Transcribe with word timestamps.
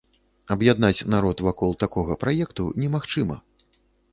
Аб'яднаць 0.53 1.05
народ 1.13 1.43
вакол 1.47 1.75
такога 1.83 2.17
праекту 2.25 2.63
немагчыма. 2.85 3.35